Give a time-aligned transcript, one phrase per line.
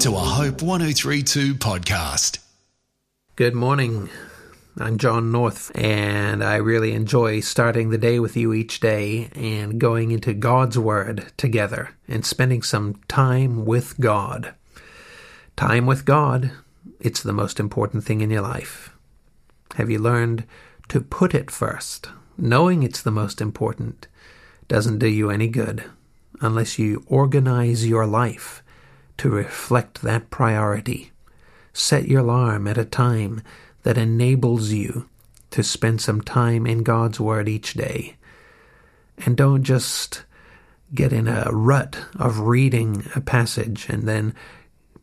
[0.00, 2.38] to a Hope 1032 podcast.
[3.36, 4.08] Good morning.
[4.78, 9.78] I'm John North, and I really enjoy starting the day with you each day and
[9.78, 14.54] going into God's Word together and spending some time with God.
[15.54, 16.50] Time with God,
[16.98, 18.96] it's the most important thing in your life.
[19.74, 20.46] Have you learned
[20.88, 22.08] to put it first?
[22.38, 24.08] Knowing it's the most important
[24.66, 25.84] doesn't do you any good
[26.40, 28.62] unless you organize your life
[29.20, 31.12] to reflect that priority.
[31.74, 33.42] Set your alarm at a time
[33.82, 35.10] that enables you
[35.50, 38.16] to spend some time in God's Word each day.
[39.18, 40.24] And don't just
[40.94, 44.34] get in a rut of reading a passage and then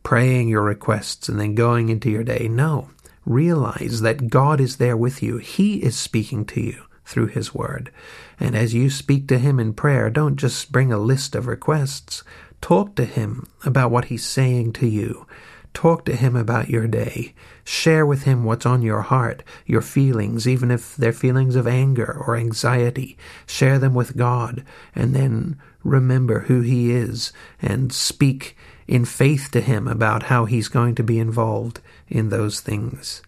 [0.02, 2.48] praying your requests and then going into your day.
[2.50, 2.90] No,
[3.24, 5.36] realize that God is there with you.
[5.36, 7.92] He is speaking to you through His Word.
[8.40, 12.24] And as you speak to Him in prayer, don't just bring a list of requests.
[12.60, 15.26] Talk to him about what he's saying to you.
[15.74, 17.34] Talk to him about your day.
[17.62, 22.20] Share with him what's on your heart, your feelings, even if they're feelings of anger
[22.26, 23.16] or anxiety.
[23.46, 28.56] Share them with God, and then remember who he is and speak
[28.88, 33.22] in faith to him about how he's going to be involved in those things.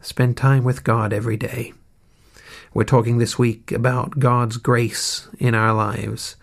[0.00, 1.72] Spend time with God every day.
[2.72, 6.36] We're talking this week about God's grace in our lives.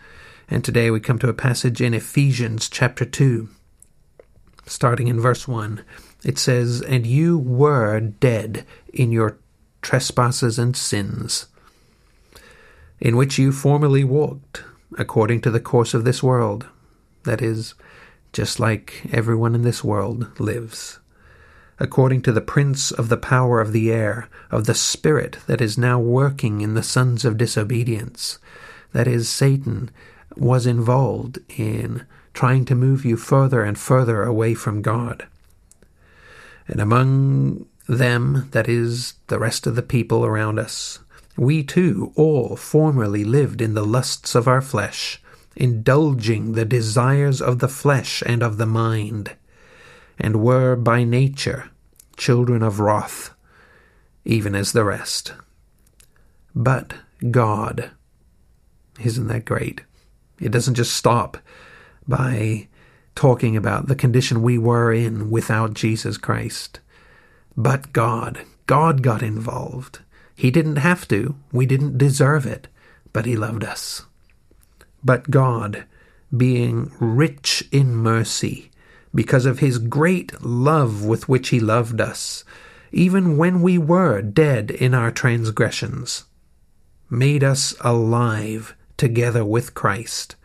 [0.52, 3.48] And today we come to a passage in Ephesians chapter 2,
[4.66, 5.82] starting in verse 1.
[6.26, 9.38] It says, And you were dead in your
[9.82, 11.48] trespasses and sins,
[13.00, 14.66] in which you formerly walked,
[14.98, 16.68] according to the course of this world.
[17.24, 17.74] That is,
[18.34, 21.00] just like everyone in this world lives.
[21.80, 25.78] According to the prince of the power of the air, of the spirit that is
[25.78, 28.38] now working in the sons of disobedience,
[28.92, 29.90] that is, Satan
[30.38, 35.28] was involved in trying to move you further and further away from God.
[36.68, 41.00] And among them, that is, the rest of the people around us,
[41.38, 45.22] we too all formerly lived in the lusts of our flesh,
[45.56, 49.36] indulging the desires of the flesh and of the mind,
[50.18, 51.70] and were by nature
[52.16, 53.32] children of wrath,
[54.24, 55.34] even as the rest.
[56.54, 56.94] But
[57.32, 57.92] God,
[59.00, 59.82] isn't that great?
[60.42, 61.38] It doesn't just stop
[62.08, 62.68] by
[63.16, 66.80] talking about the condition we were in without Jesus Christ.
[67.56, 70.00] But God, God got involved.
[70.36, 71.36] He didn't have to.
[71.52, 72.68] We didn't deserve it,
[73.14, 74.06] but He loved us.
[75.04, 75.86] But God,
[76.36, 78.72] being rich in mercy,
[79.14, 82.44] because of His great love with which He loved us,
[82.92, 86.26] even when we were dead in our transgressions,
[87.10, 90.36] made us alive together with Christ.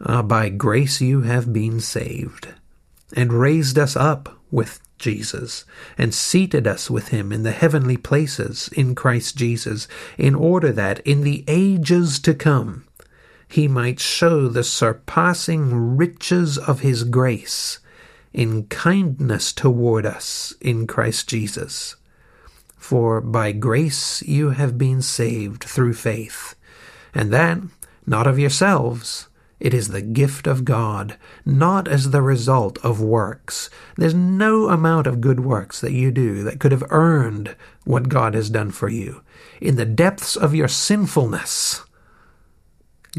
[0.00, 2.46] Uh, by grace you have been saved,
[3.12, 5.64] and raised us up with Jesus,
[5.98, 11.00] and seated us with him in the heavenly places in Christ Jesus, in order that
[11.00, 12.86] in the ages to come
[13.48, 17.80] he might show the surpassing riches of his grace
[18.32, 21.96] in kindness toward us in Christ Jesus.
[22.76, 26.54] For by grace you have been saved through faith
[27.14, 27.58] and that
[28.06, 29.28] not of yourselves.
[29.60, 33.70] It is the gift of God, not as the result of works.
[33.96, 38.34] There's no amount of good works that you do that could have earned what God
[38.34, 39.22] has done for you.
[39.60, 41.84] In the depths of your sinfulness,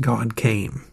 [0.01, 0.83] God came.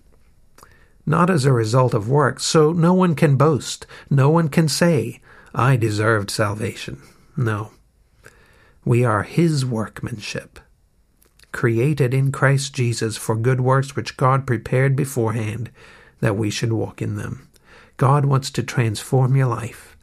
[1.04, 3.86] Not as a result of works, so no one can boast.
[4.08, 5.20] No one can say,
[5.52, 7.02] I deserved salvation.
[7.36, 7.72] No.
[8.84, 10.60] We are His workmanship
[11.52, 15.70] created in Christ Jesus for good works which God prepared beforehand
[16.20, 17.48] that we should walk in them.
[17.96, 19.96] God wants to transform your life.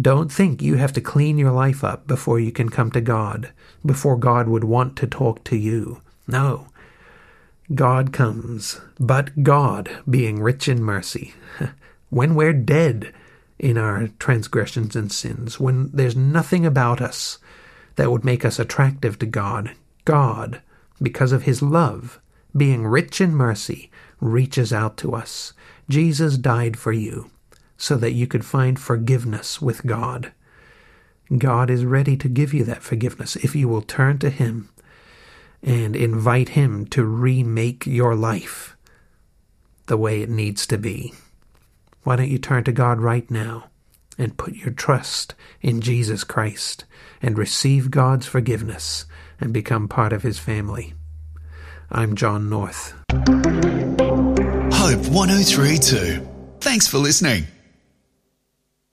[0.00, 3.50] Don't think you have to clean your life up before you can come to God,
[3.84, 6.02] before God would want to talk to you.
[6.26, 6.68] No.
[7.74, 11.34] God comes, but God, being rich in mercy,
[12.10, 13.12] when we're dead
[13.58, 17.38] in our transgressions and sins, when there's nothing about us
[17.96, 19.72] that would make us attractive to God,
[20.04, 20.62] God
[21.00, 22.20] because of his love,
[22.56, 23.90] being rich in mercy,
[24.20, 25.52] reaches out to us.
[25.88, 27.30] Jesus died for you
[27.76, 30.32] so that you could find forgiveness with God.
[31.36, 34.70] God is ready to give you that forgiveness if you will turn to Him
[35.62, 38.76] and invite Him to remake your life
[39.86, 41.14] the way it needs to be.
[42.02, 43.70] Why don't you turn to God right now
[44.18, 46.84] and put your trust in Jesus Christ
[47.22, 49.06] and receive God's forgiveness
[49.40, 50.94] and become part of his family.
[51.90, 52.92] I'm John North.
[54.74, 56.28] Hope 1032.
[56.60, 57.46] Thanks for listening.